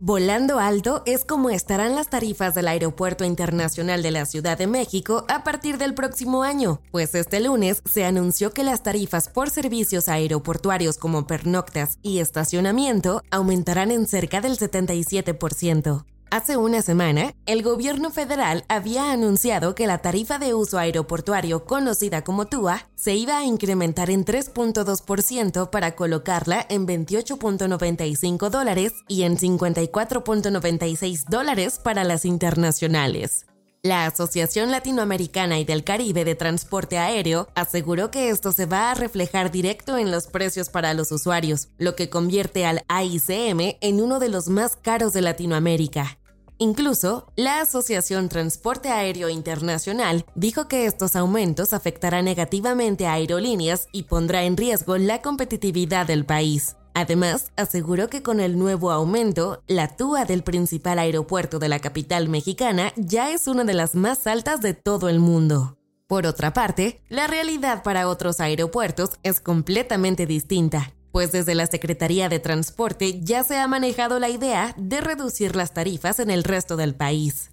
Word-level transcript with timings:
Volando 0.00 0.58
alto 0.58 1.02
es 1.06 1.24
como 1.24 1.48
estarán 1.48 1.94
las 1.94 2.10
tarifas 2.10 2.54
del 2.54 2.68
Aeropuerto 2.68 3.24
Internacional 3.24 4.02
de 4.02 4.10
la 4.10 4.26
Ciudad 4.26 4.58
de 4.58 4.66
México 4.66 5.24
a 5.28 5.42
partir 5.42 5.78
del 5.78 5.94
próximo 5.94 6.42
año, 6.42 6.82
pues 6.90 7.14
este 7.14 7.40
lunes 7.40 7.80
se 7.86 8.04
anunció 8.04 8.50
que 8.50 8.62
las 8.62 8.82
tarifas 8.82 9.30
por 9.30 9.48
servicios 9.48 10.10
aeroportuarios 10.10 10.98
como 10.98 11.26
pernoctas 11.26 11.98
y 12.02 12.18
estacionamiento 12.18 13.22
aumentarán 13.30 13.90
en 13.90 14.06
cerca 14.06 14.42
del 14.42 14.58
77%. 14.58 16.04
Hace 16.28 16.56
una 16.56 16.82
semana, 16.82 17.34
el 17.46 17.62
gobierno 17.62 18.10
federal 18.10 18.64
había 18.68 19.12
anunciado 19.12 19.76
que 19.76 19.86
la 19.86 19.98
tarifa 19.98 20.40
de 20.40 20.54
uso 20.54 20.76
aeroportuario 20.76 21.64
conocida 21.64 22.24
como 22.24 22.46
TUA 22.46 22.88
se 22.96 23.14
iba 23.14 23.38
a 23.38 23.44
incrementar 23.44 24.10
en 24.10 24.24
3.2% 24.24 25.70
para 25.70 25.94
colocarla 25.94 26.66
en 26.68 26.86
28.95 26.86 28.50
dólares 28.50 28.92
y 29.06 29.22
en 29.22 29.36
54.96 29.36 31.28
dólares 31.28 31.78
para 31.82 32.02
las 32.02 32.24
internacionales. 32.24 33.46
La 33.86 34.06
Asociación 34.06 34.72
Latinoamericana 34.72 35.60
y 35.60 35.64
del 35.64 35.84
Caribe 35.84 36.24
de 36.24 36.34
Transporte 36.34 36.98
Aéreo 36.98 37.46
aseguró 37.54 38.10
que 38.10 38.30
esto 38.30 38.50
se 38.50 38.66
va 38.66 38.90
a 38.90 38.94
reflejar 38.94 39.52
directo 39.52 39.96
en 39.96 40.10
los 40.10 40.26
precios 40.26 40.70
para 40.70 40.92
los 40.92 41.12
usuarios, 41.12 41.68
lo 41.78 41.94
que 41.94 42.10
convierte 42.10 42.66
al 42.66 42.82
AICM 42.88 43.76
en 43.80 44.00
uno 44.00 44.18
de 44.18 44.28
los 44.28 44.48
más 44.48 44.74
caros 44.74 45.12
de 45.12 45.20
Latinoamérica. 45.20 46.18
Incluso, 46.58 47.30
la 47.36 47.60
Asociación 47.60 48.28
Transporte 48.28 48.88
Aéreo 48.88 49.28
Internacional 49.28 50.26
dijo 50.34 50.66
que 50.66 50.86
estos 50.86 51.14
aumentos 51.14 51.72
afectarán 51.72 52.24
negativamente 52.24 53.06
a 53.06 53.12
aerolíneas 53.12 53.86
y 53.92 54.02
pondrá 54.02 54.42
en 54.42 54.56
riesgo 54.56 54.98
la 54.98 55.22
competitividad 55.22 56.08
del 56.08 56.26
país. 56.26 56.74
Además, 56.96 57.52
aseguró 57.56 58.08
que 58.08 58.22
con 58.22 58.40
el 58.40 58.58
nuevo 58.58 58.90
aumento, 58.90 59.62
la 59.66 59.86
TUA 59.98 60.24
del 60.24 60.42
principal 60.42 60.98
aeropuerto 60.98 61.58
de 61.58 61.68
la 61.68 61.78
capital 61.78 62.30
mexicana 62.30 62.90
ya 62.96 63.30
es 63.32 63.48
una 63.48 63.64
de 63.64 63.74
las 63.74 63.94
más 63.94 64.26
altas 64.26 64.62
de 64.62 64.72
todo 64.72 65.10
el 65.10 65.20
mundo. 65.20 65.76
Por 66.06 66.26
otra 66.26 66.54
parte, 66.54 67.02
la 67.10 67.26
realidad 67.26 67.82
para 67.82 68.08
otros 68.08 68.40
aeropuertos 68.40 69.10
es 69.24 69.40
completamente 69.42 70.24
distinta, 70.24 70.94
pues 71.12 71.32
desde 71.32 71.54
la 71.54 71.66
Secretaría 71.66 72.30
de 72.30 72.38
Transporte 72.38 73.20
ya 73.20 73.44
se 73.44 73.58
ha 73.58 73.68
manejado 73.68 74.18
la 74.18 74.30
idea 74.30 74.74
de 74.78 75.02
reducir 75.02 75.54
las 75.54 75.74
tarifas 75.74 76.18
en 76.18 76.30
el 76.30 76.44
resto 76.44 76.78
del 76.78 76.94
país. 76.94 77.50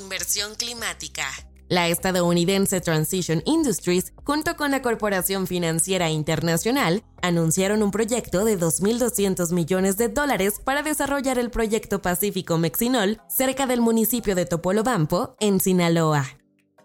Inversión 0.00 0.54
climática. 0.54 1.26
La 1.68 1.88
estadounidense 1.88 2.80
Transition 2.80 3.42
Industries, 3.44 4.14
junto 4.24 4.56
con 4.56 4.70
la 4.70 4.80
Corporación 4.80 5.46
Financiera 5.46 6.08
Internacional, 6.08 7.02
anunciaron 7.20 7.82
un 7.82 7.90
proyecto 7.90 8.46
de 8.46 8.58
2.200 8.58 9.52
millones 9.52 9.98
de 9.98 10.08
dólares 10.08 10.60
para 10.64 10.82
desarrollar 10.82 11.38
el 11.38 11.50
proyecto 11.50 12.00
Pacífico 12.00 12.56
Mexinol 12.56 13.20
cerca 13.28 13.66
del 13.66 13.82
municipio 13.82 14.34
de 14.34 14.46
Topolobampo, 14.46 15.36
en 15.40 15.60
Sinaloa. 15.60 16.37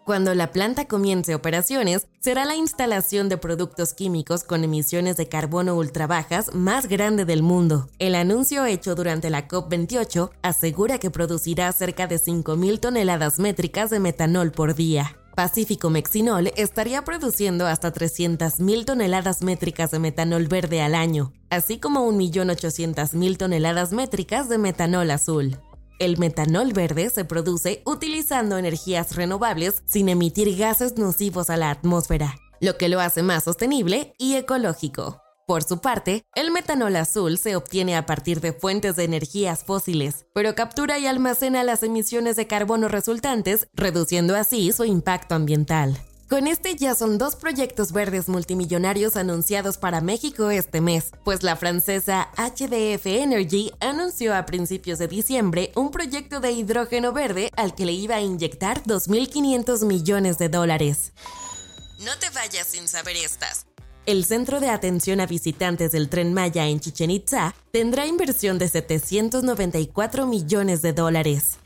Cuando 0.05 0.35
la 0.35 0.51
planta 0.51 0.85
comience 0.85 1.33
operaciones, 1.33 2.07
será 2.19 2.43
la 2.43 2.55
instalación 2.55 3.29
de 3.29 3.37
productos 3.37 3.93
químicos 3.93 4.43
con 4.43 4.65
emisiones 4.65 5.15
de 5.15 5.29
carbono 5.29 5.75
ultra 5.75 6.07
bajas 6.07 6.53
más 6.53 6.87
grande 6.87 7.23
del 7.23 7.41
mundo. 7.41 7.87
El 7.99 8.15
anuncio 8.15 8.65
hecho 8.65 8.95
durante 8.95 9.29
la 9.29 9.47
COP28 9.47 10.31
asegura 10.41 10.97
que 10.97 11.09
producirá 11.09 11.71
cerca 11.71 12.07
de 12.07 12.17
5.000 12.17 12.81
toneladas 12.81 13.39
métricas 13.39 13.89
de 13.91 14.01
metanol 14.01 14.51
por 14.51 14.75
día. 14.75 15.15
Pacífico 15.35 15.89
Mexinol 15.89 16.51
estaría 16.57 17.05
produciendo 17.05 17.65
hasta 17.65 17.93
300.000 17.93 18.85
toneladas 18.85 19.41
métricas 19.41 19.91
de 19.91 19.99
metanol 19.99 20.47
verde 20.47 20.81
al 20.81 20.95
año, 20.95 21.31
así 21.49 21.79
como 21.79 22.11
1.800.000 22.11 23.37
toneladas 23.37 23.93
métricas 23.93 24.49
de 24.49 24.57
metanol 24.57 25.09
azul. 25.11 25.57
El 25.99 26.17
metanol 26.17 26.73
verde 26.73 27.09
se 27.09 27.25
produce 27.25 27.81
utilizando 27.85 28.57
energías 28.57 29.15
renovables 29.15 29.83
sin 29.85 30.09
emitir 30.09 30.57
gases 30.57 30.97
nocivos 30.97 31.49
a 31.49 31.57
la 31.57 31.69
atmósfera, 31.69 32.35
lo 32.59 32.77
que 32.77 32.89
lo 32.89 32.99
hace 32.99 33.23
más 33.23 33.43
sostenible 33.43 34.13
y 34.17 34.35
ecológico. 34.35 35.21
Por 35.45 35.63
su 35.63 35.79
parte, 35.79 36.23
el 36.35 36.51
metanol 36.51 36.95
azul 36.95 37.37
se 37.37 37.55
obtiene 37.55 37.97
a 37.97 38.05
partir 38.05 38.39
de 38.39 38.53
fuentes 38.53 38.95
de 38.95 39.03
energías 39.03 39.63
fósiles, 39.63 40.25
pero 40.33 40.55
captura 40.55 40.99
y 40.99 41.05
almacena 41.05 41.63
las 41.65 41.83
emisiones 41.83 42.37
de 42.37 42.47
carbono 42.47 42.87
resultantes, 42.87 43.67
reduciendo 43.73 44.35
así 44.35 44.71
su 44.71 44.85
impacto 44.85 45.35
ambiental. 45.35 45.97
Con 46.33 46.47
este 46.47 46.75
ya 46.75 46.95
son 46.95 47.19
dos 47.19 47.35
proyectos 47.35 47.91
verdes 47.91 48.27
multimillonarios 48.27 49.17
anunciados 49.17 49.77
para 49.77 50.01
México 50.01 50.49
este 50.49 50.81
mes, 50.81 51.11
pues 51.23 51.43
la 51.43 51.55
francesa 51.55 52.31
HDF 52.37 53.05
Energy 53.05 53.71
anunció 53.79 54.35
a 54.35 54.47
principios 54.47 54.97
de 54.97 55.07
diciembre 55.07 55.71
un 55.75 55.91
proyecto 55.91 56.39
de 56.39 56.51
hidrógeno 56.51 57.13
verde 57.13 57.51
al 57.55 57.75
que 57.75 57.85
le 57.85 57.91
iba 57.91 58.15
a 58.15 58.21
inyectar 58.21 58.81
2.500 58.81 59.85
millones 59.85 60.39
de 60.39 60.49
dólares. 60.49 61.11
No 61.99 62.17
te 62.17 62.31
vayas 62.31 62.65
sin 62.65 62.87
saber 62.87 63.15
estas. 63.15 63.67
El 64.07 64.25
Centro 64.25 64.59
de 64.59 64.69
Atención 64.69 65.21
a 65.21 65.27
Visitantes 65.27 65.91
del 65.91 66.09
Tren 66.09 66.33
Maya 66.33 66.65
en 66.65 66.79
Chichen 66.79 67.11
Itza 67.11 67.53
tendrá 67.71 68.07
inversión 68.07 68.57
de 68.57 68.69
794 68.69 70.25
millones 70.25 70.81
de 70.81 70.93
dólares. 70.93 71.59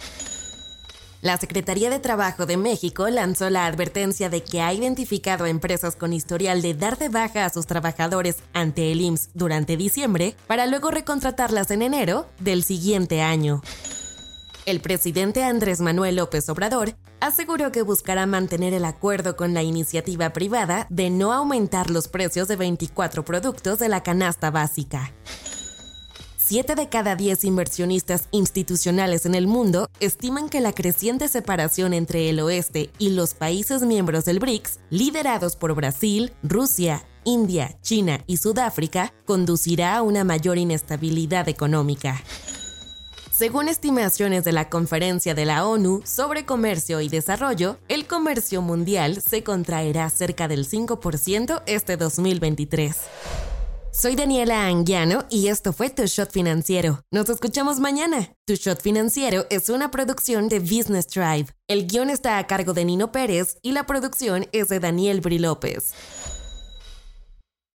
La 1.27 1.35
Secretaría 1.35 1.89
de 1.89 1.99
Trabajo 1.99 2.45
de 2.45 2.55
México 2.55 3.09
lanzó 3.09 3.49
la 3.49 3.65
advertencia 3.65 4.29
de 4.29 4.43
que 4.43 4.61
ha 4.61 4.71
identificado 4.71 5.43
a 5.43 5.49
empresas 5.49 5.97
con 5.97 6.13
historial 6.13 6.61
de 6.61 6.73
dar 6.73 6.97
de 6.97 7.09
baja 7.09 7.43
a 7.43 7.49
sus 7.49 7.67
trabajadores 7.67 8.37
ante 8.53 8.93
el 8.93 9.01
IMSS 9.01 9.31
durante 9.33 9.75
diciembre 9.75 10.37
para 10.47 10.67
luego 10.67 10.89
recontratarlas 10.89 11.69
en 11.71 11.81
enero 11.81 12.27
del 12.39 12.63
siguiente 12.63 13.21
año. 13.21 13.61
El 14.65 14.79
presidente 14.79 15.43
Andrés 15.43 15.81
Manuel 15.81 16.15
López 16.15 16.47
Obrador 16.47 16.95
aseguró 17.19 17.73
que 17.73 17.81
buscará 17.81 18.25
mantener 18.25 18.73
el 18.73 18.85
acuerdo 18.85 19.35
con 19.35 19.53
la 19.53 19.63
iniciativa 19.63 20.31
privada 20.31 20.87
de 20.89 21.09
no 21.09 21.33
aumentar 21.33 21.89
los 21.89 22.07
precios 22.07 22.47
de 22.47 22.55
24 22.55 23.25
productos 23.25 23.79
de 23.79 23.89
la 23.89 24.01
canasta 24.01 24.49
básica. 24.49 25.11
Siete 26.47 26.75
de 26.75 26.87
cada 26.87 27.17
diez 27.17 27.43
inversionistas 27.43 28.29
institucionales 28.31 29.25
en 29.25 29.35
el 29.35 29.47
mundo 29.47 29.89
estiman 29.99 30.47
que 30.47 30.61
la 30.61 30.71
creciente 30.71 31.27
separación 31.27 31.93
entre 31.93 32.29
el 32.29 32.39
oeste 32.39 32.89
y 32.97 33.09
los 33.09 33.33
países 33.33 33.81
miembros 33.81 34.23
del 34.23 34.39
BRICS, 34.39 34.79
liderados 34.89 35.57
por 35.57 35.75
Brasil, 35.75 36.31
Rusia, 36.43 37.05
India, 37.25 37.77
China 37.81 38.23
y 38.27 38.37
Sudáfrica, 38.37 39.13
conducirá 39.25 39.97
a 39.97 40.03
una 40.03 40.23
mayor 40.23 40.57
inestabilidad 40.57 41.49
económica. 41.49 42.23
Según 43.29 43.67
estimaciones 43.67 44.45
de 44.45 44.53
la 44.53 44.69
Conferencia 44.69 45.35
de 45.35 45.43
la 45.43 45.67
ONU 45.67 46.01
sobre 46.05 46.45
Comercio 46.45 47.01
y 47.01 47.09
Desarrollo, 47.09 47.77
el 47.89 48.07
comercio 48.07 48.61
mundial 48.61 49.21
se 49.21 49.43
contraerá 49.43 50.09
cerca 50.09 50.47
del 50.47 50.65
5% 50.65 51.61
este 51.65 51.97
2023. 51.97 52.95
Soy 53.99 54.15
Daniela 54.15 54.67
Anguiano 54.67 55.25
y 55.27 55.47
esto 55.47 55.73
fue 55.73 55.89
Tu 55.89 56.05
Shot 56.05 56.29
Financiero. 56.29 57.01
Nos 57.11 57.29
escuchamos 57.29 57.79
mañana. 57.79 58.31
Tu 58.45 58.53
Shot 58.53 58.79
Financiero 58.79 59.47
es 59.49 59.69
una 59.69 59.89
producción 59.89 60.49
de 60.49 60.59
Business 60.59 61.07
Drive. 61.07 61.47
El 61.67 61.87
guion 61.87 62.11
está 62.11 62.37
a 62.37 62.45
cargo 62.45 62.73
de 62.73 62.85
Nino 62.85 63.11
Pérez 63.11 63.57
y 63.63 63.71
la 63.71 63.87
producción 63.87 64.45
es 64.51 64.69
de 64.69 64.79
Daniel 64.79 65.19
Bri 65.21 65.39
López. 65.39 65.95